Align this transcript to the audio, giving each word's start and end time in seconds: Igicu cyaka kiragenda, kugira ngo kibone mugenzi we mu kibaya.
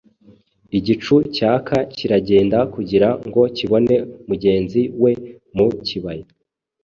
Igicu 0.77 1.15
cyaka 1.35 1.75
kiragenda, 1.95 2.59
kugira 2.73 3.07
ngo 3.27 3.41
kibone 3.57 3.95
mugenzi 4.27 4.81
we 5.01 5.11
mu 5.55 5.67
kibaya. 5.87 6.25